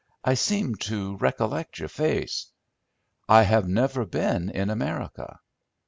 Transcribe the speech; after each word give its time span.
I 0.23 0.33
seem 0.33 0.73
to 0.77 1.15
recollect 1.17 1.77
your 1.77 1.87
face." 1.87 2.47
"I 3.29 3.43
have 3.43 3.67
never 3.69 4.03
been 4.03 4.49
in 4.49 4.71
America." 4.71 5.39